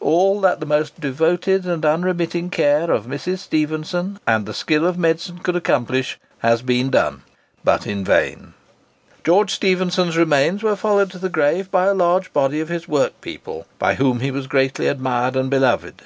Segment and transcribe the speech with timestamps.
[0.00, 3.38] All that the most devoted and unremitting care of Mrs.
[3.38, 7.22] Stephenson and the skill of medicine could accomplish, has been done,
[7.62, 8.54] but in vain."
[9.22, 13.68] George Stephenson's remains were followed to the grave by a large body of his workpeople,
[13.78, 16.02] by whom he was greatly admired and beloved.